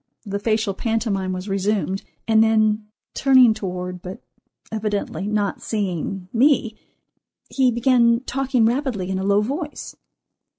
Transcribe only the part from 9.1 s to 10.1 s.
in a low voice.